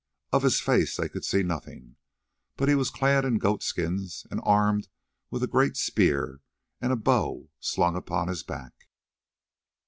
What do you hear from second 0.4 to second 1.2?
his face they